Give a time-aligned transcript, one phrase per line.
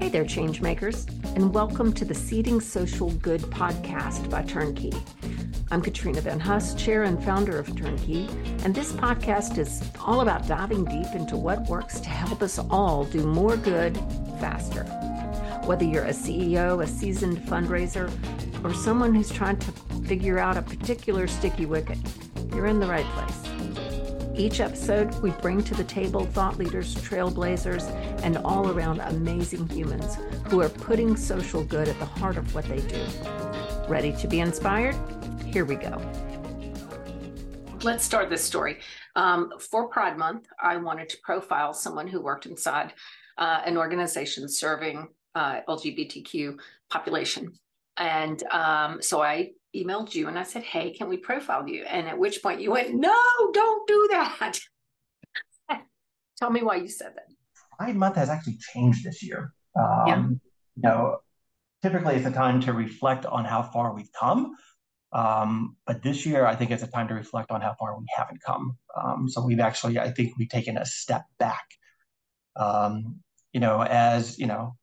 [0.00, 4.92] Hey there, changemakers, and welcome to the Seeding Social Good podcast by Turnkey.
[5.70, 8.28] I'm Katrina Van Huss, chair and founder of Turnkey,
[8.64, 13.04] and this podcast is all about diving deep into what works to help us all
[13.04, 13.96] do more good
[14.40, 14.84] faster.
[15.64, 18.10] Whether you're a CEO, a seasoned fundraiser,
[18.64, 19.72] or someone who's trying to
[20.06, 21.98] figure out a particular sticky wicket,
[22.52, 23.53] you're in the right place.
[24.36, 27.88] Each episode, we bring to the table thought leaders, trailblazers,
[28.24, 30.16] and all around amazing humans
[30.48, 33.06] who are putting social good at the heart of what they do.
[33.88, 34.96] Ready to be inspired?
[35.46, 36.02] Here we go.
[37.84, 38.80] Let's start this story.
[39.14, 42.92] Um, for Pride Month, I wanted to profile someone who worked inside
[43.38, 46.58] uh, an organization serving uh, LGBTQ
[46.90, 47.52] population.
[47.96, 51.84] And um, so I emailed you and I said, Hey, can we profile you?
[51.84, 53.14] And at which point you went, No,
[53.52, 54.58] don't do that.
[56.38, 57.26] Tell me why you said that.
[57.78, 59.52] Pride Month has actually changed this year.
[59.76, 60.26] Um, yeah.
[60.76, 61.18] You know,
[61.82, 64.54] typically it's a time to reflect on how far we've come.
[65.12, 68.04] Um, but this year, I think it's a time to reflect on how far we
[68.16, 68.76] haven't come.
[69.00, 71.64] Um, so we've actually, I think we've taken a step back.
[72.56, 73.20] Um,
[73.52, 74.76] you know, as you know,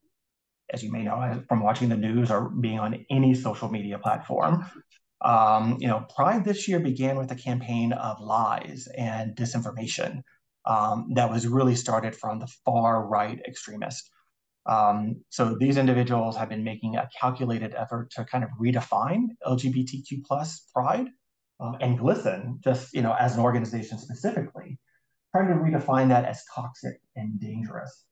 [0.72, 4.66] as you may know from watching the news or being on any social media platform.
[5.24, 10.24] Um, you know, Pride this year began with a campaign of lies and disinformation
[10.66, 14.10] um, that was really started from the far right extremists.
[14.66, 20.24] Um, so these individuals have been making a calculated effort to kind of redefine LGBTQ
[20.24, 21.08] plus Pride
[21.60, 24.80] um, and GLSEN, just you know, as an organization specifically,
[25.36, 28.06] trying to redefine that as toxic and dangerous.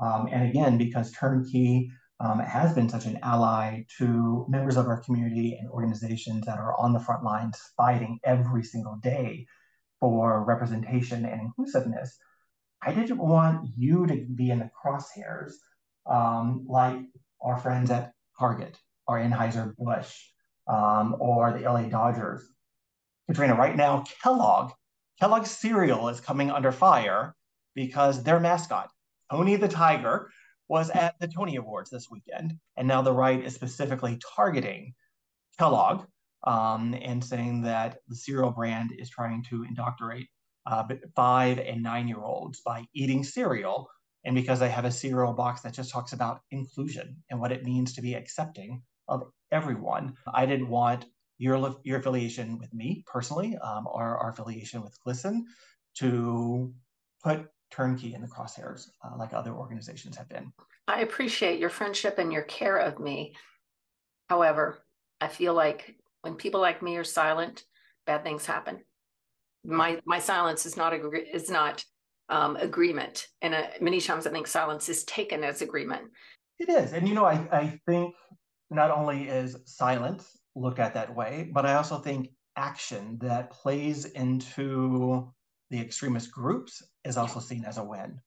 [0.00, 5.00] Um, and again, because Turnkey um, has been such an ally to members of our
[5.00, 9.46] community and organizations that are on the front lines fighting every single day
[10.00, 12.16] for representation and inclusiveness.
[12.82, 15.52] I didn't want you to be in the crosshairs
[16.10, 16.98] um, like
[17.42, 20.14] our friends at Target or Anheuser-Busch
[20.68, 22.42] um, or the LA Dodgers.
[23.28, 24.72] Katrina, right now, Kellogg,
[25.20, 27.34] Kellogg cereal is coming under fire
[27.74, 28.90] because their mascot,
[29.30, 30.30] Tony the Tiger,
[30.68, 34.94] was at the Tony Awards this weekend, and now the right is specifically targeting
[35.58, 36.06] Kellogg
[36.44, 40.28] um, and saying that the cereal brand is trying to indoctrinate
[40.66, 40.84] uh,
[41.14, 43.88] five and nine year olds by eating cereal.
[44.24, 47.64] And because I have a cereal box that just talks about inclusion and what it
[47.64, 49.22] means to be accepting of
[49.52, 51.04] everyone, I didn't want
[51.38, 55.42] your, your affiliation with me personally um, or our affiliation with GLSEN
[55.98, 56.72] to
[57.22, 60.52] put turnkey in the crosshairs uh, like other organizations have been.
[60.88, 63.34] I appreciate your friendship and your care of me.
[64.28, 64.84] However,
[65.20, 67.64] I feel like when people like me are silent,
[68.06, 68.80] bad things happen.
[69.64, 71.84] My my silence is not agree- is not
[72.28, 76.10] um, agreement, and uh, many times I think silence is taken as agreement.
[76.58, 78.14] It is, and you know, I I think
[78.70, 84.06] not only is silence looked at that way, but I also think action that plays
[84.06, 85.32] into
[85.70, 88.20] the extremist groups is also seen as a win.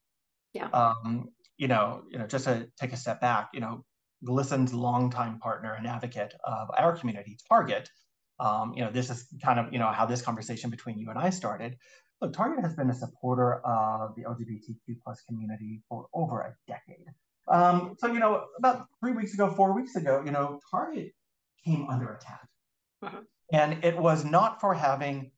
[0.53, 0.69] Yeah.
[0.69, 3.83] Um, you know, you know, just to take a step back, you know,
[4.25, 7.89] GLSEN's longtime partner and advocate of our community, Target.
[8.39, 11.19] Um, you know, this is kind of you know how this conversation between you and
[11.19, 11.75] I started.
[12.21, 17.05] Look, Target has been a supporter of the LGBTQ plus community for over a decade.
[17.49, 21.11] Um, so you know, about three weeks ago, four weeks ago, you know, Target
[21.65, 22.47] came under attack,
[23.01, 23.21] uh-huh.
[23.51, 25.31] and it was not for having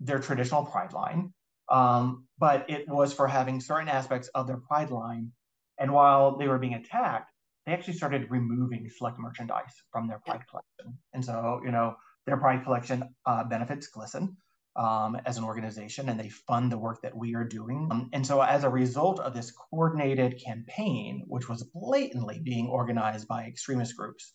[0.00, 1.32] their traditional pride line.
[1.68, 5.32] Um, but it was for having certain aspects of their pride line.
[5.78, 7.30] And while they were being attacked,
[7.66, 10.98] they actually started removing select merchandise from their pride collection.
[11.12, 14.36] And so, you know, their pride collection uh, benefits GLSEN
[14.76, 17.88] um, as an organization and they fund the work that we are doing.
[17.90, 23.26] Um, and so, as a result of this coordinated campaign, which was blatantly being organized
[23.26, 24.32] by extremist groups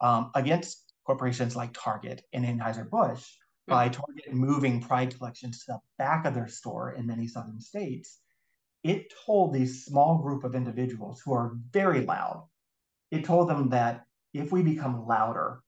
[0.00, 3.26] um, against corporations like Target and Anheuser-Busch,
[3.70, 8.18] by Target moving Pride collections to the back of their store in many southern states,
[8.82, 12.46] it told these small group of individuals who are very loud,
[13.10, 15.60] it told them that if we become louder,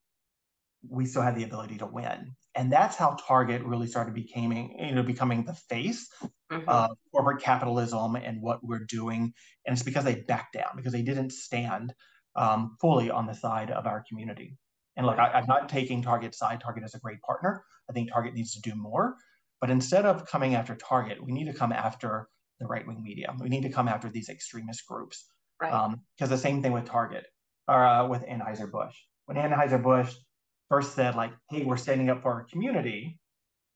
[0.88, 2.34] we still have the ability to win.
[2.54, 6.08] And that's how Target really started becoming, you know, becoming the face
[6.50, 6.69] mm-hmm.
[6.69, 9.32] of corporate capitalism and what we're doing.
[9.66, 11.94] And it's because they backed down, because they didn't stand
[12.37, 14.56] um, fully on the side of our community.
[14.96, 16.60] And look, I, am not taking Target's side.
[16.60, 17.64] Target is a great partner.
[17.88, 19.16] I think Target needs to do more.
[19.60, 22.28] But instead of coming after Target, we need to come after
[22.60, 23.34] the right wing media.
[23.40, 25.24] We need to come after these extremist groups.
[25.60, 25.70] Right.
[25.70, 27.26] Because um, the same thing with Target
[27.68, 28.96] or uh, with Anheuser-Busch.
[29.26, 30.14] When Anheuser-Busch
[30.68, 33.18] first said, like, hey, we're standing up for our community,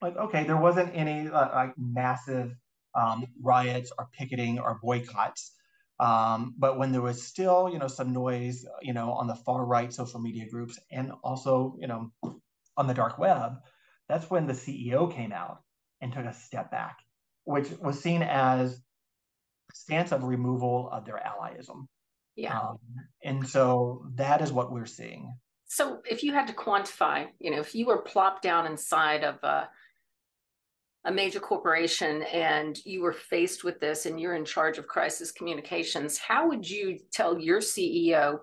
[0.03, 2.55] like, okay, there wasn't any uh, like massive
[2.95, 5.53] um, riots or picketing or boycotts.
[5.99, 9.65] Um, but when there was still, you know, some noise, you know, on the far
[9.65, 12.13] right social media groups and also, you know,
[12.77, 13.57] on the dark web,
[14.09, 15.63] that's when the CEO came out
[16.01, 16.99] and took a step back,
[17.45, 18.83] which was seen as
[19.71, 21.87] a stance of removal of their allyism.
[22.37, 22.59] Yeah.
[22.59, 22.79] Um,
[23.25, 25.35] and so that is what we're seeing.
[25.69, 29.43] So if you had to quantify, you know, if you were plopped down inside of
[29.43, 29.69] a,
[31.07, 35.33] a major corporation and you were faced with this and you're in charge of crisis
[35.33, 38.41] communications, how would you tell your CEO,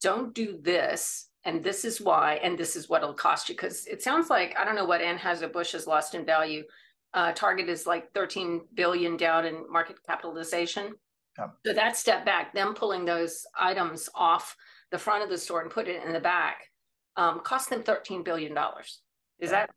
[0.00, 3.54] don't do this and this is why and this is what it'll cost you?
[3.54, 6.64] Because it sounds like, I don't know what Anheuser-Busch has lost in value.
[7.14, 10.92] Uh, Target is like 13 billion down in market capitalization.
[11.38, 11.48] Yeah.
[11.64, 14.56] So that step back, them pulling those items off
[14.90, 16.58] the front of the store and put it in the back
[17.16, 18.52] um, cost them $13 billion.
[18.52, 19.50] Is yeah.
[19.50, 19.70] that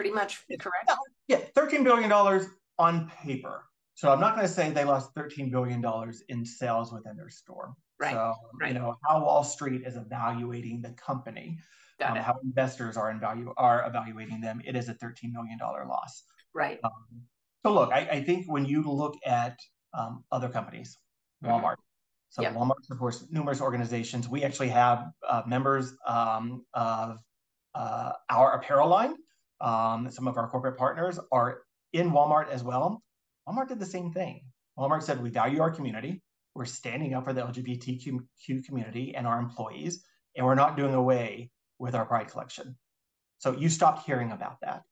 [0.00, 0.90] pretty much correct?
[1.28, 2.10] Yeah, $13 billion
[2.78, 3.64] on paper.
[3.92, 5.84] So I'm not going to say they lost $13 billion
[6.30, 7.74] in sales within their store.
[7.98, 8.12] Right.
[8.12, 8.72] So, right.
[8.72, 11.58] you know, how Wall Street is evaluating the company,
[12.02, 16.22] um, how investors are in value are evaluating them, it is a $13 million loss.
[16.54, 16.80] Right.
[16.82, 17.20] Um,
[17.62, 19.58] so look, I, I, think when you look at
[19.92, 20.96] um, other companies,
[21.44, 21.52] mm-hmm.
[21.52, 21.74] Walmart,
[22.30, 22.54] so yep.
[22.54, 24.30] Walmart supports numerous organizations.
[24.30, 27.18] We actually have uh, members um, of
[27.74, 29.14] uh, our apparel line.
[29.60, 31.62] Um, some of our corporate partners are
[31.92, 33.02] in Walmart as well.
[33.48, 34.42] Walmart did the same thing.
[34.78, 36.22] Walmart said, we value our community.
[36.54, 40.04] We're standing up for the LGBTQ community and our employees,
[40.36, 42.76] and we're not doing away with our Pride collection.
[43.38, 44.82] So you stopped hearing about that.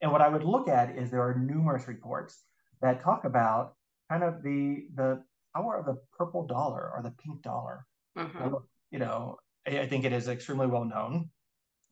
[0.00, 2.42] And what I would look at is there are numerous reports
[2.80, 3.74] that talk about
[4.10, 5.22] kind of the the
[5.54, 7.84] power of the purple dollar or the pink dollar.
[8.16, 8.54] Mm-hmm.
[8.90, 11.30] You know, I, I, think it is extremely well known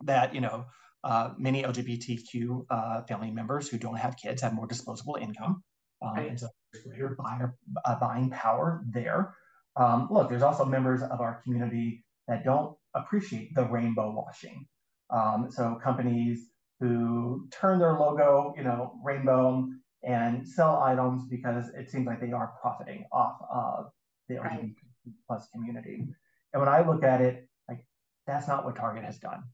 [0.04, 0.66] that you know
[1.06, 5.62] uh, many LGBTQ uh, family members who don't have kids have more disposable income,
[6.02, 6.30] um, right.
[6.30, 7.54] and so there's greater buyer,
[7.84, 9.32] uh, buying power there.
[9.76, 14.66] Um, look, there's also members of our community that don't appreciate the rainbow washing.
[15.10, 16.48] Um, so companies
[16.80, 19.68] who turn their logo, you know, rainbow
[20.02, 23.90] and sell items because it seems like they are profiting off of
[24.28, 24.60] the right.
[24.60, 26.08] LGBT plus community.
[26.52, 27.86] And when I look at it, like
[28.26, 29.44] that's not what Target has done.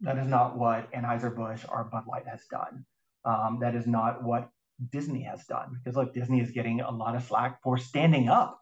[0.00, 2.84] That is not what Anheuser-Busch or Bud Light has done.
[3.24, 4.48] Um, that is not what
[4.92, 5.78] Disney has done.
[5.82, 8.60] Because look, Disney is getting a lot of slack for standing up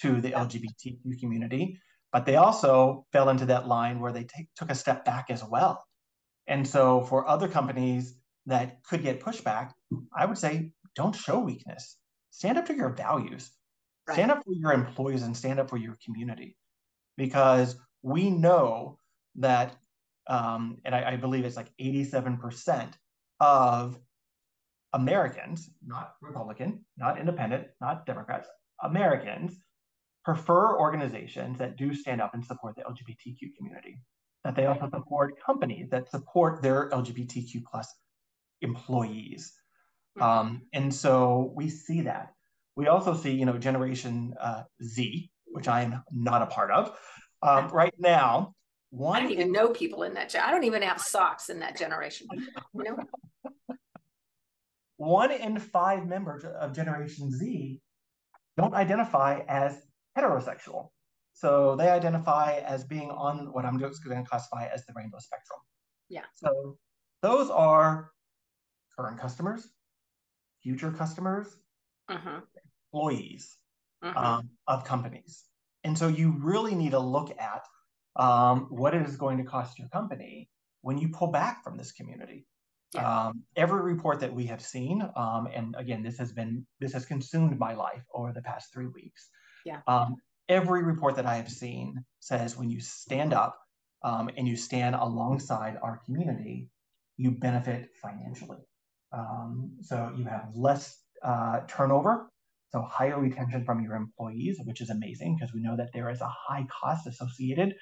[0.00, 1.80] to the LGBTQ community,
[2.12, 5.42] but they also fell into that line where they take, took a step back as
[5.44, 5.84] well.
[6.46, 8.14] And so for other companies
[8.46, 9.72] that could get pushback,
[10.16, 11.96] I would say don't show weakness.
[12.30, 13.50] Stand up to your values.
[14.06, 14.14] Right.
[14.14, 16.56] Stand up for your employees and stand up for your community.
[17.16, 18.98] Because we know
[19.36, 19.76] that,
[20.28, 22.92] um, and I, I believe it's like 87%
[23.40, 23.98] of
[24.92, 28.48] Americans, not Republican, not independent, not Democrats,
[28.82, 29.58] Americans
[30.24, 33.98] prefer organizations that do stand up and support the LGBTQ community.
[34.44, 37.92] That they also support companies that support their LGBTQ plus
[38.60, 39.52] employees.
[40.18, 40.22] Mm-hmm.
[40.22, 42.32] Um, and so we see that.
[42.76, 46.96] We also see, you know, Generation uh, Z, which I am not a part of.
[47.42, 48.54] Um, right now,
[48.90, 50.34] one I don't even know people in that.
[50.34, 52.26] I don't even have socks in that generation.
[52.74, 52.96] You know?
[54.96, 57.80] one in five members of Generation Z
[58.56, 59.86] don't identify as
[60.16, 60.88] heterosexual.
[61.32, 65.18] So they identify as being on what I'm just going to classify as the rainbow
[65.18, 65.60] spectrum.
[66.08, 66.24] Yeah.
[66.34, 66.78] So
[67.22, 68.10] those are
[68.98, 69.68] current customers,
[70.62, 71.56] future customers,
[72.08, 72.40] uh-huh.
[72.92, 73.56] employees
[74.02, 74.18] uh-huh.
[74.38, 75.44] um, of companies.
[75.84, 77.62] And so you really need to look at
[78.18, 80.48] um, what it is going to cost your company
[80.82, 82.46] when you pull back from this community.
[82.94, 83.26] Yeah.
[83.26, 87.04] Um, every report that we have seen, um, and again, this has been this has
[87.04, 89.28] consumed my life over the past three weeks.
[89.64, 89.80] Yeah.
[89.86, 90.16] Um,
[90.48, 93.58] every report that I have seen says when you stand up
[94.02, 96.70] um, and you stand alongside our community,
[97.18, 98.58] you benefit financially.
[99.12, 102.30] Um, so you have less uh, turnover,
[102.70, 106.20] so higher retention from your employees, which is amazing because we know that there is
[106.20, 107.74] a high cost associated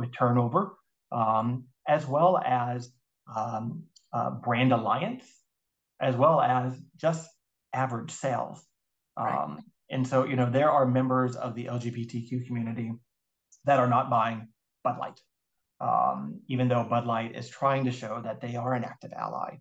[0.00, 0.76] with turnover,
[1.12, 2.90] um, as well as
[3.34, 5.24] um, uh, brand alliance,
[6.00, 7.28] as well as just
[7.72, 8.64] average sales.
[9.18, 9.36] Right.
[9.36, 12.92] Um, and so, you know, there are members of the LGBTQ community
[13.64, 14.48] that are not buying
[14.82, 15.20] Bud Light,
[15.80, 19.58] um, even though Bud Light is trying to show that they are an active ally.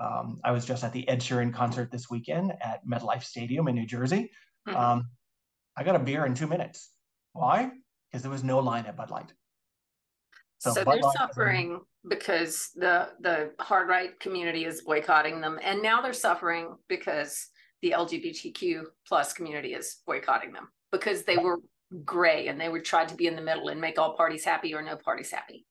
[0.00, 3.74] Um, I was just at the Ed Sheeran concert this weekend at MetLife Stadium in
[3.74, 4.30] New Jersey.
[4.68, 4.76] Mm-hmm.
[4.76, 5.08] Um,
[5.76, 6.90] I got a beer in two minutes.
[7.32, 7.70] Why?
[8.10, 9.32] Because there was no line at Bud Light.
[10.62, 16.00] So, so they're suffering because the the hard right community is boycotting them, and now
[16.00, 17.48] they're suffering because
[17.82, 21.58] the LGBTQ plus community is boycotting them because they were
[22.04, 24.72] gray and they were tried to be in the middle and make all parties happy
[24.72, 25.66] or no parties happy.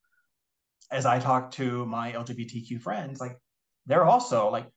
[0.91, 3.37] As I talk to my LGBTQ friends, like
[3.85, 4.67] they're also like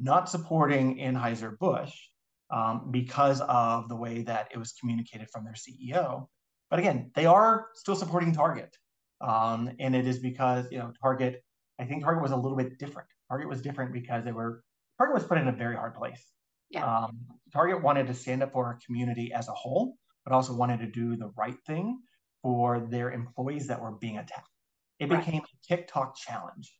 [0.00, 1.92] not supporting Anheuser-Busch
[2.50, 6.26] um, because of the way that it was communicated from their CEO.
[6.70, 8.74] But again, they are still supporting Target.
[9.20, 11.42] Um, and it is because, you know, Target,
[11.80, 13.08] I think Target was a little bit different.
[13.28, 14.62] Target was different because they were,
[14.98, 16.24] Target was put in a very hard place.
[16.70, 16.84] Yeah.
[16.84, 17.18] Um,
[17.52, 20.86] Target wanted to stand up for our community as a whole, but also wanted to
[20.86, 21.98] do the right thing
[22.42, 24.48] for their employees that were being attacked.
[24.98, 25.24] It right.
[25.24, 26.72] became a TikTok challenge.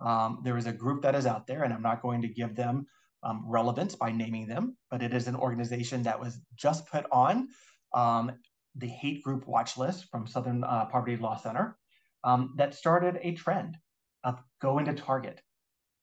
[0.00, 2.54] Um, there is a group that is out there, and I'm not going to give
[2.54, 2.86] them
[3.22, 7.48] um, relevance by naming them, but it is an organization that was just put on
[7.94, 8.32] um,
[8.74, 11.78] the hate group watch list from Southern uh, Poverty Law Center
[12.24, 13.76] um, that started a trend
[14.24, 15.40] of go into Target,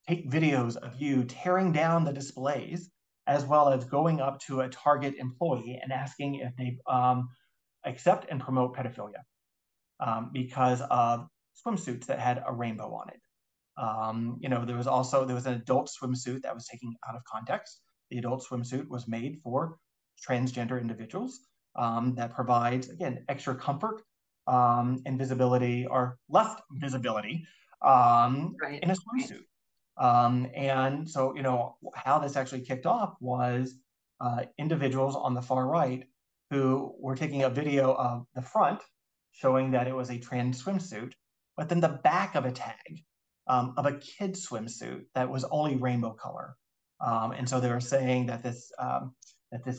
[0.07, 2.89] take videos of you tearing down the displays,
[3.27, 7.29] as well as going up to a Target employee and asking if they um,
[7.85, 9.23] accept and promote pedophilia
[9.99, 11.27] um, because of
[11.65, 13.19] swimsuits that had a rainbow on it.
[13.77, 17.15] Um, you know, there was also there was an adult swimsuit that was taken out
[17.15, 17.81] of context.
[18.11, 19.77] The adult swimsuit was made for
[20.27, 21.39] transgender individuals
[21.75, 24.03] um, that provides again extra comfort
[24.47, 27.45] um, and visibility or less visibility
[27.81, 28.81] um, right.
[28.81, 29.43] in a swimsuit.
[29.97, 33.75] Um, and so, you know, how this actually kicked off was
[34.19, 36.03] uh, individuals on the far right
[36.49, 38.81] who were taking a video of the front
[39.31, 41.13] showing that it was a trans swimsuit,
[41.57, 43.03] but then the back of a tag
[43.47, 46.55] um, of a kid's swimsuit that was only rainbow color.
[47.01, 49.13] Um, and so they were saying that this um,
[49.51, 49.77] that this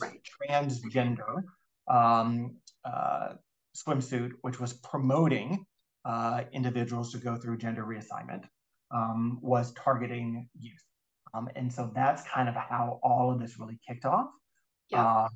[0.49, 1.43] transgender
[1.89, 3.33] um, uh,
[3.75, 5.65] swimsuit, which was promoting
[6.05, 8.43] uh, individuals to go through gender reassignment,
[8.91, 10.83] um, was targeting youth.
[11.33, 14.29] Um, and so that's kind of how all of this really kicked off
[14.89, 15.27] yeah.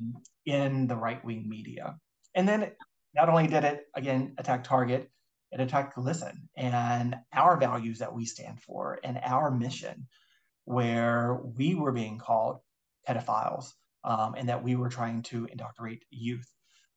[0.45, 1.97] in the right wing media.
[2.35, 2.71] And then
[3.13, 5.09] not only did it again attack Target,
[5.51, 10.07] it attacked GLSEN and our values that we stand for and our mission,
[10.65, 12.59] where we were being called
[13.07, 13.71] pedophiles
[14.03, 16.47] um, and that we were trying to indoctrinate youth.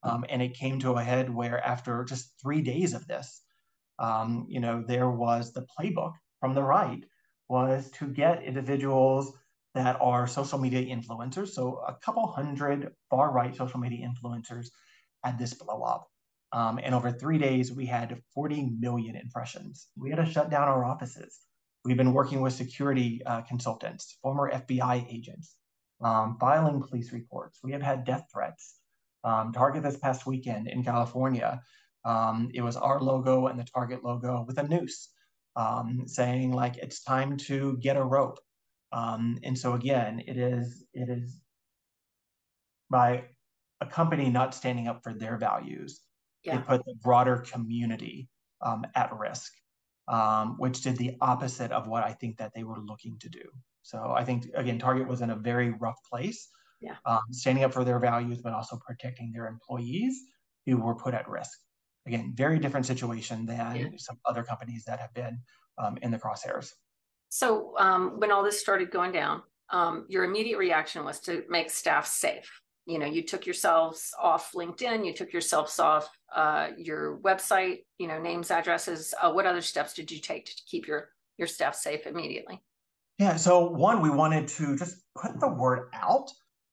[0.04, 3.42] Um, and it came to a head where after just three days of this,
[3.98, 7.04] um, you know, there was the playbook from the right
[7.48, 9.32] was to get individuals
[9.74, 11.48] that are social media influencers.
[11.48, 14.68] So a couple hundred far right social media influencers
[15.22, 16.08] had this blow up.
[16.52, 19.88] Um, and over three days, we had 40 million impressions.
[19.96, 21.40] We had to shut down our offices.
[21.84, 25.56] We've been working with security uh, consultants, former FBI agents,
[26.02, 27.58] um, filing police reports.
[27.62, 28.76] We have had death threats.
[29.24, 31.62] Um, Target this past weekend in California,
[32.04, 35.10] um, it was our logo and the Target logo with a noose
[35.56, 38.38] um, saying like it's time to get a rope.
[38.92, 41.40] Um, and so again, it is it is
[42.90, 43.24] by
[43.80, 46.00] a company not standing up for their values
[46.44, 46.58] yeah.
[46.58, 48.28] it put the broader community
[48.60, 49.52] um, at risk,
[50.08, 53.42] um, which did the opposite of what I think that they were looking to do.
[53.82, 56.48] So I think again, Target was in a very rough place,
[56.82, 56.96] yeah.
[57.06, 60.20] um, standing up for their values, but also protecting their employees
[60.66, 61.58] who were put at risk.
[62.06, 63.88] Again, very different situation than yeah.
[63.96, 65.38] some other companies that have been
[65.78, 66.72] um, in the crosshairs.
[67.28, 71.70] So um, when all this started going down, um, your immediate reaction was to make
[71.70, 77.18] staff safe you know you took yourselves off linkedin you took yourselves off uh, your
[77.18, 81.10] website you know names addresses uh, what other steps did you take to keep your
[81.38, 82.60] your staff safe immediately
[83.18, 86.30] yeah so one we wanted to just put the word out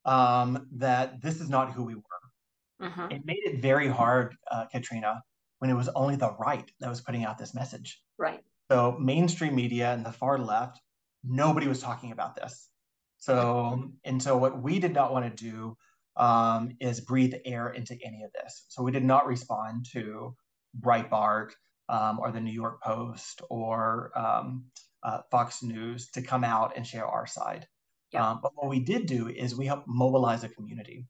[0.09, 3.11] um, that this is not who we were mm-hmm.
[3.11, 5.21] it made it very hard uh, katrina
[5.59, 9.55] when it was only the right that was putting out this message right so mainstream
[9.55, 10.79] media and the far left
[11.23, 12.69] nobody was talking about this
[13.17, 15.75] so and so what we did not want to do
[16.19, 18.65] um, is breathe air into any of this.
[18.67, 20.35] So we did not respond to
[20.79, 21.51] Breitbart
[21.87, 24.65] um, or the New York Post or um,
[25.01, 27.65] uh, Fox News to come out and share our side.
[28.11, 28.27] Yeah.
[28.27, 31.05] Um, but what we did do is we helped mobilize a community.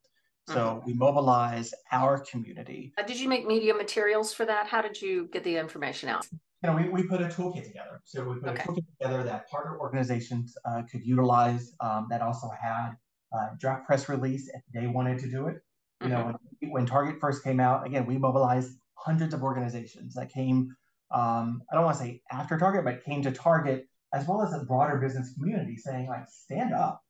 [0.48, 0.86] So mm-hmm.
[0.86, 2.92] we mobilize our community.
[2.98, 4.68] Uh, did you make media materials for that?
[4.68, 6.26] How did you get the information out?
[6.32, 8.02] You know, we, we put a toolkit together.
[8.04, 8.64] So we put okay.
[8.64, 12.94] a toolkit together that partner organizations uh, could utilize um, that also had
[13.32, 15.58] uh, draft press release if they wanted to do it.
[16.02, 16.10] You mm-hmm.
[16.10, 20.76] know, when, when, Target first came out, again, we mobilized hundreds of organizations that came.
[21.12, 24.54] Um, I don't want to say after Target, but came to Target as well as
[24.54, 27.02] a broader business community, saying like, stand up,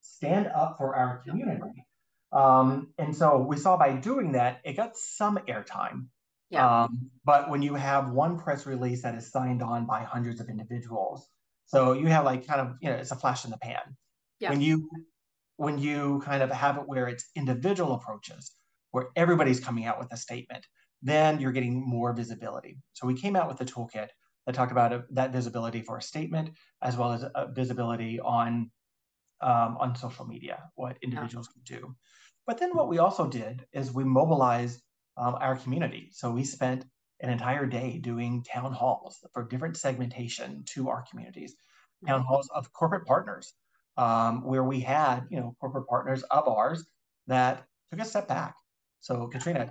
[0.00, 1.84] stand up for our community.
[2.32, 6.06] Um, and so we saw by doing that, it got some airtime.
[6.50, 6.84] Yeah.
[6.84, 10.48] Um, but when you have one press release that is signed on by hundreds of
[10.48, 11.26] individuals,
[11.66, 13.96] so you have like kind of, you know, it's a flash in the pan.
[14.40, 14.50] Yeah.
[14.50, 14.88] When you
[15.56, 18.52] when you kind of have it where it's individual approaches,
[18.92, 20.64] where everybody's coming out with a statement,
[21.02, 22.78] then you're getting more visibility.
[22.92, 24.08] So we came out with the toolkit
[24.48, 26.48] that talked about a, that visibility for a statement
[26.80, 28.70] as well as visibility on
[29.42, 31.76] um, on social media, what individuals yeah.
[31.76, 31.94] can do.
[32.46, 34.80] But then what we also did is we mobilized
[35.18, 36.08] um, our community.
[36.12, 36.86] So we spent
[37.20, 41.54] an entire day doing town halls for different segmentation to our communities,
[42.06, 43.52] town halls of corporate partners,
[43.98, 46.86] um, where we had you know corporate partners of ours
[47.26, 48.54] that took a step back.
[49.00, 49.70] So Katrina,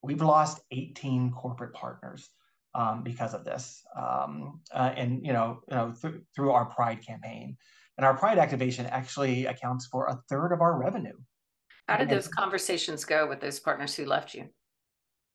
[0.00, 2.30] we've lost 18 corporate partners
[2.74, 7.04] um, because of this, um, uh, and you know, you know, th- through our Pride
[7.04, 7.56] campaign,
[7.98, 11.16] and our Pride activation actually accounts for a third of our revenue.
[11.88, 14.48] How did those conversations go with those partners who left you?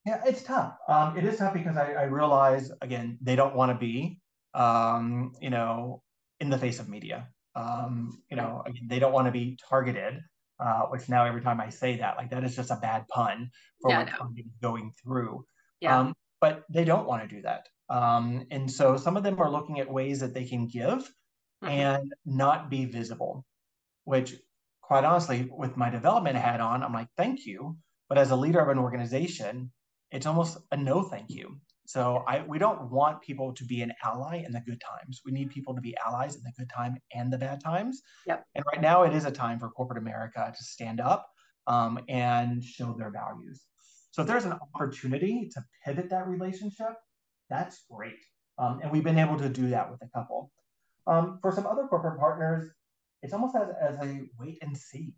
[0.06, 0.78] Yeah, it's tough.
[0.88, 4.20] Um, it is tough because I, I realize again they don't want to be,
[4.54, 6.02] um, you know,
[6.40, 7.28] in the face of media.
[7.56, 10.22] Um, you know, again, they don't want to be targeted.
[10.60, 13.52] Uh, which now every time I say that, like that is just a bad pun
[13.80, 14.44] for yeah, what no.
[14.60, 15.46] going through.
[15.82, 16.00] Yeah.
[16.00, 17.68] Um, but they don't want to do that.
[17.90, 21.00] Um, and so some of them are looking at ways that they can give
[21.64, 21.68] mm-hmm.
[21.68, 23.46] and not be visible,
[24.04, 24.36] which
[24.82, 27.78] quite honestly, with my development hat on, I'm like, thank you.
[28.08, 29.72] But as a leader of an organization,
[30.12, 31.60] it's almost a no thank you.
[31.86, 35.22] So I we don't want people to be an ally in the good times.
[35.26, 38.02] We need people to be allies in the good time and the bad times.
[38.26, 38.46] Yep.
[38.56, 41.30] And right now it is a time for corporate America to stand up
[41.66, 43.62] um, and show their values.
[44.18, 46.96] So if there's an opportunity to pivot that relationship,
[47.52, 48.18] that's great.
[48.58, 50.52] Um, and we've been able to do that with a couple.
[51.06, 52.68] Um, for some other corporate partners,
[53.22, 55.14] it's almost as, as a wait and see.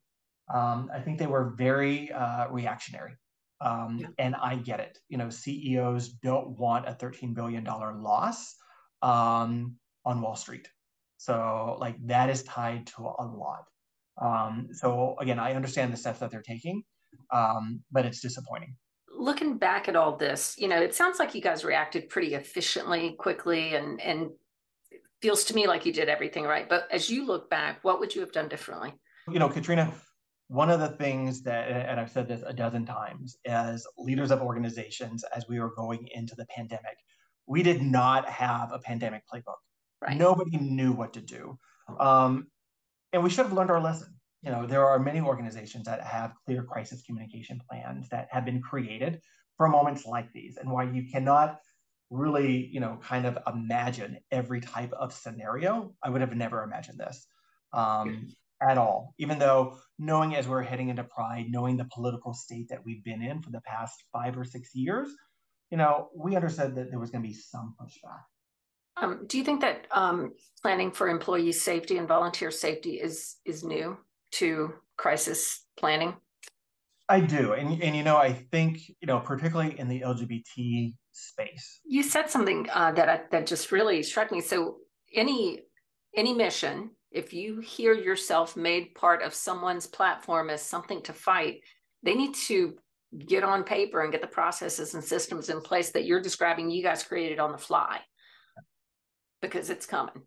[0.54, 3.14] Um, I think they were very uh, reactionary.
[3.62, 4.08] Um, yeah.
[4.18, 4.98] And I get it.
[5.08, 8.54] You know, CEOs don't want a $13 billion loss
[9.02, 10.68] um, on Wall Street.
[11.16, 13.64] So, like, that is tied to a lot.
[14.22, 16.84] Um, so, again, I understand the steps that they're taking,
[17.32, 18.76] um, but it's disappointing
[19.20, 23.16] looking back at all this, you know, it sounds like you guys reacted pretty efficiently,
[23.20, 24.32] quickly, and and
[25.22, 26.68] feels to me like you did everything right.
[26.68, 28.94] But as you look back, what would you have done differently?
[29.28, 29.94] You know, Katrina,
[30.48, 34.42] one of the things that, and I've said this a dozen times, as leaders of
[34.42, 36.98] organizations, as we were going into the pandemic,
[37.46, 39.60] we did not have a pandemic playbook.
[40.02, 40.18] Right.
[40.18, 41.60] Nobody knew what to do.
[42.00, 42.48] Um,
[43.12, 46.34] and we should have learned our lesson you know, there are many organizations that have
[46.46, 49.22] clear crisis communication plans that have been created
[49.58, 51.60] for moments like these, and why you cannot
[52.10, 55.94] really, you know, kind of imagine every type of scenario.
[56.02, 57.26] I would have never imagined this
[57.74, 58.30] um,
[58.62, 59.14] at all.
[59.18, 63.22] Even though knowing as we're heading into Pride, knowing the political state that we've been
[63.22, 65.10] in for the past five or six years,
[65.70, 68.24] you know, we understood that there was going to be some pushback.
[68.98, 73.64] Um, do you think that um, planning for employee safety and volunteer safety is is
[73.64, 73.98] new?
[74.32, 76.16] To crisis planning?
[77.08, 77.54] I do.
[77.54, 81.80] And, and you know, I think, you know, particularly in the LGBT space.
[81.84, 84.42] You said something uh, that, I, that just really struck me.
[84.42, 84.78] So
[85.16, 85.62] any,
[86.16, 91.62] any mission, if you hear yourself made part of someone's platform as something to fight,
[92.04, 92.76] they need to
[93.26, 96.84] get on paper and get the processes and systems in place that you're describing you
[96.84, 98.00] guys created on the fly
[99.42, 100.22] because it's coming.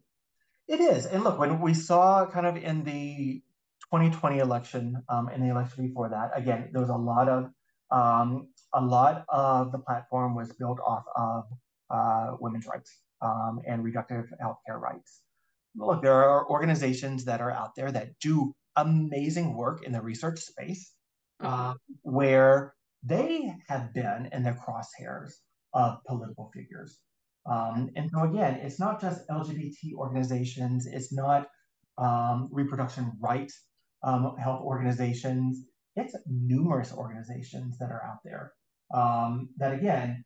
[0.67, 1.07] It is.
[1.07, 3.43] And look, when we saw kind of in the
[3.93, 7.51] 2020 election um, and the election before that, again, there was a lot of
[7.91, 11.45] um, a lot of the platform was built off of
[11.91, 15.21] uh, women's rights um, and reproductive health care rights.
[15.77, 20.41] Look, there are organizations that are out there that do amazing work in the research
[20.41, 20.91] space
[21.41, 25.33] uh, where they have been in the crosshairs
[25.75, 26.99] of political figures.
[27.45, 31.49] Um, and so again, it's not just LGBT organizations, it's not
[31.99, 33.61] um, reproduction rights
[34.03, 35.65] um, health organizations.
[35.97, 38.53] It's numerous organizations that are out there
[38.95, 40.25] um, that, again,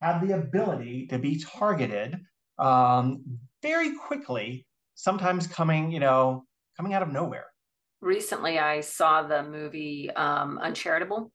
[0.00, 2.16] have the ability to be targeted
[2.58, 3.24] um,
[3.62, 6.44] very quickly, sometimes coming, you know,
[6.76, 7.46] coming out of nowhere.
[8.00, 11.32] Recently, I saw the movie um, Uncharitable,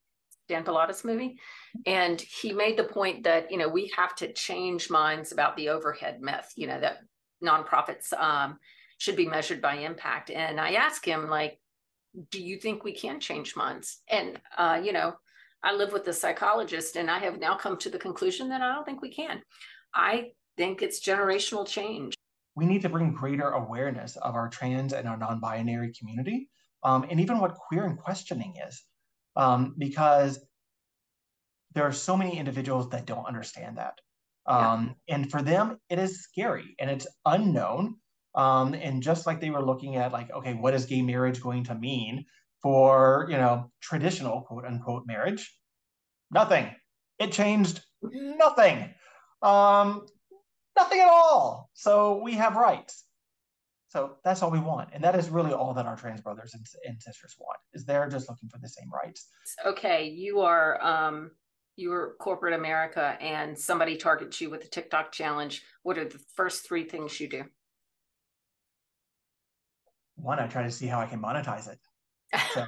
[0.47, 1.38] Dan Pallotta's movie,
[1.86, 5.69] and he made the point that you know we have to change minds about the
[5.69, 6.52] overhead myth.
[6.56, 6.99] You know that
[7.43, 8.60] nonprofits um,
[8.97, 10.29] should be measured by impact.
[10.29, 11.60] And I asked him, like,
[12.29, 14.01] do you think we can change minds?
[14.10, 15.15] And, uh, you know,
[15.63, 18.73] I live with a psychologist and I have now come to the conclusion that I
[18.73, 19.41] don't think we can.
[19.93, 22.13] I think it's generational change.
[22.56, 26.49] We need to bring greater awareness of our trans and our non binary community,
[26.84, 28.84] um, and even what queer and questioning is,
[29.36, 30.39] um, because
[31.73, 33.99] there are so many individuals that don't understand that.
[34.45, 35.15] Um, yeah.
[35.15, 37.95] And for them, it is scary and it's unknown
[38.35, 41.65] Um, and just like they were looking at like, okay, what is gay marriage going
[41.65, 42.25] to mean
[42.61, 45.55] for you know traditional quote unquote marriage?
[46.31, 46.71] Nothing.
[47.19, 48.93] It changed nothing.
[49.41, 50.07] Um,
[50.77, 51.69] nothing at all.
[51.73, 53.05] So we have rights.
[53.89, 54.89] So that's all we want.
[54.91, 58.09] And that is really all that our trans brothers and, and sisters want is they're
[58.09, 59.27] just looking for the same rights.
[59.63, 60.09] Okay.
[60.09, 61.31] You are um
[61.75, 65.63] you're corporate America and somebody targets you with a TikTok challenge.
[65.83, 67.43] What are the first three things you do?
[70.15, 71.80] One, I try to see how I can monetize it.
[72.54, 72.65] So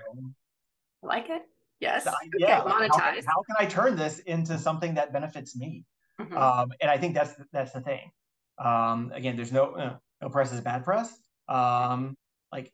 [1.04, 1.44] like it.
[1.80, 2.08] Yes.
[2.38, 2.62] yeah.
[2.62, 3.26] Okay, monetize.
[3.26, 5.84] How, how, can I turn this into something that benefits me?
[6.20, 6.38] Mm-hmm.
[6.38, 8.10] Um, and I think that's that's the thing.
[8.58, 11.14] Um, again, there's no uh, no press is bad press.
[11.50, 12.16] Um,
[12.52, 12.72] like,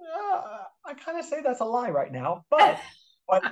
[0.00, 2.80] uh, I kind of say that's a lie right now, but
[3.28, 3.44] but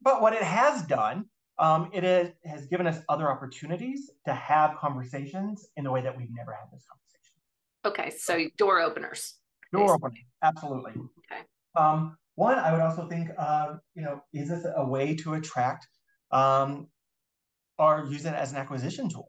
[0.00, 1.26] but what it has done,
[1.58, 6.16] um, it is, has given us other opportunities to have conversations in a way that
[6.16, 7.12] we've never had this conversation.
[7.84, 9.34] Okay, so door openers.
[9.72, 9.94] Door basically.
[9.94, 10.92] opening, absolutely.
[10.92, 11.42] Okay.
[11.74, 15.86] Um, one, I would also think, uh, you know, is this a way to attract
[16.30, 16.88] um,
[17.78, 19.28] or use it as an acquisition tool?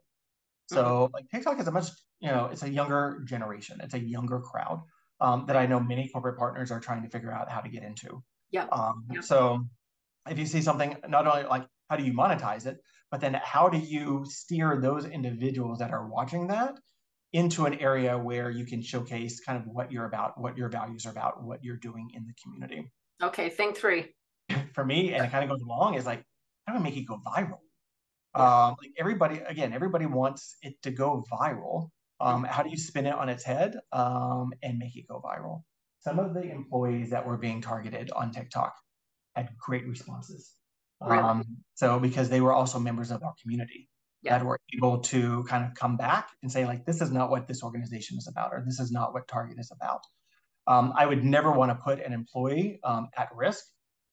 [0.67, 1.13] So, mm-hmm.
[1.13, 1.89] like TikTok is a much
[2.23, 3.81] you know, it's a younger generation.
[3.83, 4.81] It's a younger crowd
[5.19, 7.83] um, that I know many corporate partners are trying to figure out how to get
[7.83, 8.23] into.
[8.49, 8.67] Yeah.
[8.71, 9.19] Um, yeah.
[9.19, 9.65] So
[10.29, 12.77] if you see something, not only like how do you monetize it,
[13.11, 16.75] but then how do you steer those individuals that are watching that
[17.33, 21.05] into an area where you can showcase kind of what you're about, what your values
[21.05, 22.89] are about, what you're doing in the community.
[23.21, 24.13] Okay, think three.
[24.73, 26.23] For me, and it kind of goes along, is like
[26.65, 27.59] how do I make it go viral?
[28.35, 31.89] Um, like everybody, again, everybody wants it to go viral.
[32.19, 35.63] Um, how do you spin it on its head um, and make it go viral?
[35.99, 38.73] Some of the employees that were being targeted on TikTok
[39.35, 40.51] had great responses.
[41.01, 41.17] Really?
[41.17, 41.43] Um,
[41.73, 43.89] so because they were also members of our community
[44.23, 44.37] yeah.
[44.37, 47.47] that were able to kind of come back and say like, this is not what
[47.47, 50.01] this organization is about, or this is not what Target is about.
[50.65, 53.65] Um, I would never want to put an employee um, at risk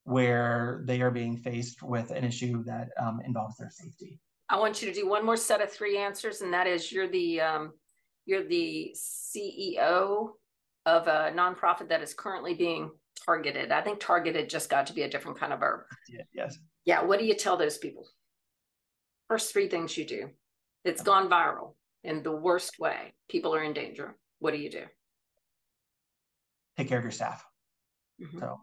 [0.04, 4.18] where they are being faced with an issue that um, involves their safety.
[4.48, 7.08] I want you to do one more set of three answers, and that is you're
[7.08, 7.72] the um,
[8.26, 10.30] you're the CEO
[10.86, 12.90] of a nonprofit that is currently being
[13.24, 13.70] targeted.
[13.70, 15.82] I think targeted just got to be a different kind of verb.
[16.34, 16.58] Yes.
[16.84, 17.04] Yeah.
[17.04, 18.08] What do you tell those people?
[19.30, 20.30] First three things you do.
[20.84, 23.14] It's gone viral in the worst way.
[23.28, 24.16] People are in danger.
[24.40, 24.82] What do you do?
[26.76, 27.46] Take care of your staff.
[28.20, 28.40] Mm-hmm.
[28.40, 28.58] So,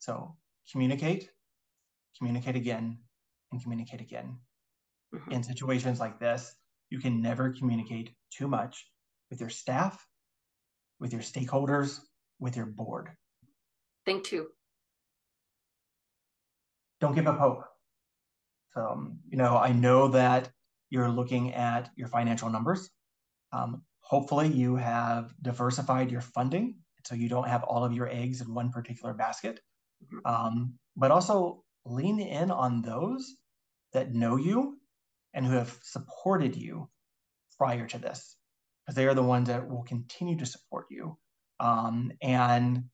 [0.00, 0.36] so
[0.70, 1.30] communicate,
[2.18, 2.98] communicate again,
[3.50, 4.36] and communicate again.
[5.14, 5.32] Mm-hmm.
[5.32, 6.54] In situations like this,
[6.90, 8.86] you can never communicate too much
[9.30, 10.06] with your staff,
[11.00, 11.98] with your stakeholders,
[12.38, 13.08] with your board.
[14.04, 14.48] Think two.
[17.00, 17.64] Don't give up hope.
[18.74, 20.50] So, um, you know, I know that
[20.90, 22.90] you're looking at your financial numbers.
[23.52, 28.40] Um, hopefully, you have diversified your funding so you don't have all of your eggs
[28.40, 29.60] in one particular basket.
[30.04, 30.26] Mm-hmm.
[30.26, 33.34] Um, but also lean in on those
[33.92, 34.78] that know you
[35.34, 36.88] and who have supported you
[37.58, 38.36] prior to this
[38.84, 41.16] because they are the ones that will continue to support you.
[41.60, 42.84] Um, and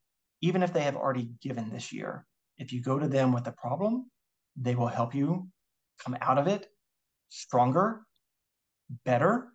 [0.43, 2.27] even if they have already given this year,
[2.59, 4.11] if you go to them with a problem,
[4.57, 5.49] they will help you
[6.03, 6.67] come out of it
[7.29, 8.03] stronger,
[9.05, 9.49] better,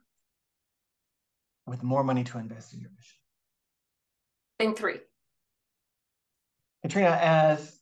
[1.67, 3.17] with more money to invest in your mission.
[4.59, 4.99] Thing three.
[6.83, 7.79] Katrina, as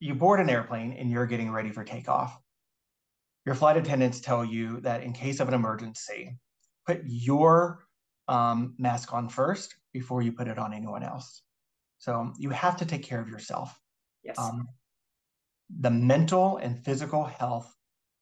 [0.00, 2.36] you board an airplane and you're getting ready for takeoff,
[3.44, 6.36] your flight attendants tell you that in case of an emergency,
[6.86, 7.84] put your
[8.28, 11.42] um, mask on first before you put it on anyone else.
[11.98, 13.78] So you have to take care of yourself.
[14.24, 14.38] Yes.
[14.38, 14.68] Um,
[15.80, 17.72] the mental and physical health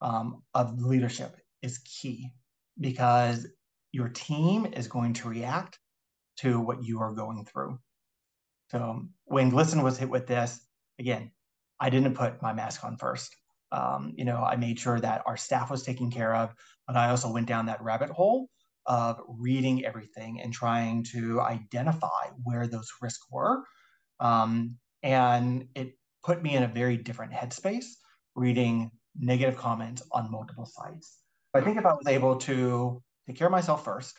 [0.01, 2.33] um, of leadership is key
[2.79, 3.47] because
[3.93, 5.79] your team is going to react
[6.39, 7.79] to what you are going through.
[8.71, 10.61] So when GLSEN was hit with this,
[10.99, 11.33] again,
[11.81, 13.35] I didn't put my mask on first.
[13.73, 16.55] Um, you know, I made sure that our staff was taken care of,
[16.87, 18.49] but I also went down that rabbit hole
[18.87, 23.63] of reading everything and trying to identify where those risks were.
[24.19, 27.87] Um, and it put me in a very different headspace
[28.35, 31.19] reading negative comments on multiple sites.
[31.55, 34.19] I think if I was able to take care of myself first,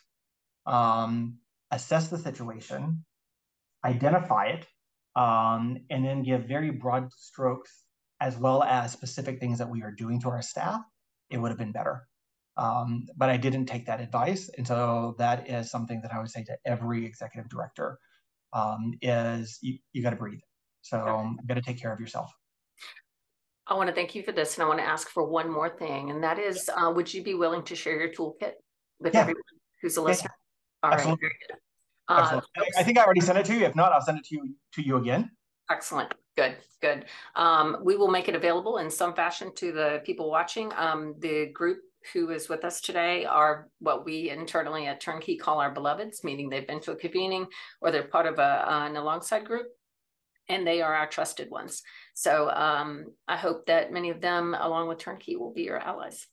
[0.66, 1.38] um,
[1.72, 3.04] assess the situation,
[3.86, 4.68] identify it,
[5.16, 7.84] um, and then give very broad strokes
[8.20, 10.82] as well as specific things that we are doing to our staff,
[11.30, 12.08] it would have been better.
[12.56, 14.50] Um, but I didn't take that advice.
[14.58, 17.98] And so that is something that I would say to every executive director
[18.54, 20.42] um, is you, you got to breathe.
[20.82, 22.32] So um, you got to take care of yourself.
[23.72, 24.56] I want to thank you for this.
[24.56, 26.12] And I want to ask for one more thing.
[26.12, 28.52] And that is, uh, would you be willing to share your toolkit
[29.00, 29.22] with yeah.
[29.22, 29.42] everyone
[29.82, 30.30] who's a listener?
[30.84, 30.90] Yeah.
[30.90, 31.58] All right, very good.
[32.10, 33.66] Uh, I, I think I already sent it to you.
[33.66, 35.32] If not, I'll send it to you to you again.
[35.70, 36.14] Excellent.
[36.36, 37.06] Good, good.
[37.36, 40.74] Um, we will make it available in some fashion to the people watching.
[40.76, 41.78] Um, the group
[42.12, 46.50] who is with us today are what we internally at Turnkey call our beloveds, meaning
[46.50, 47.46] they've been to a convening
[47.80, 49.68] or they're part of a, an alongside group,
[50.50, 51.84] and they are our trusted ones.
[52.22, 56.28] So um, I hope that many of them, along with Turnkey, will be your allies.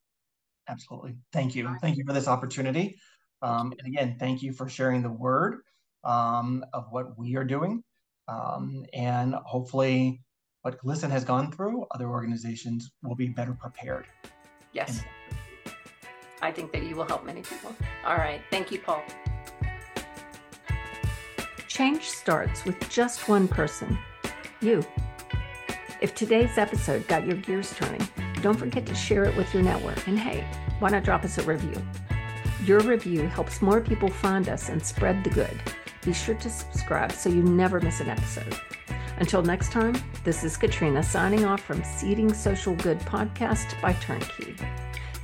[0.69, 1.17] Absolutely.
[1.33, 1.75] Thank you.
[1.81, 2.99] Thank you for this opportunity.
[3.41, 5.63] Um, and again, thank you for sharing the word
[6.05, 7.83] um, of what we are doing.
[8.29, 10.21] Um, and hopefully,
[10.61, 14.05] what GLSEN has gone through, other organizations will be better prepared.
[14.75, 15.01] Yes.
[16.43, 17.75] I think that you will help many people.
[18.05, 18.43] All right.
[18.51, 19.03] Thank you, Paul.
[21.67, 23.99] Change starts with just one person
[24.61, 24.85] you.
[26.01, 28.07] If today's episode got your gears turning,
[28.41, 30.07] don't forget to share it with your network.
[30.07, 30.47] And hey,
[30.79, 31.75] why not drop us a review?
[32.65, 35.61] Your review helps more people find us and spread the good.
[36.05, 38.57] Be sure to subscribe so you never miss an episode.
[39.19, 44.55] Until next time, this is Katrina signing off from Seeding Social Good podcast by Turnkey.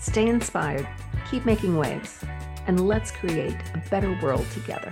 [0.00, 0.88] Stay inspired,
[1.30, 2.18] keep making waves,
[2.66, 4.90] and let's create a better world together.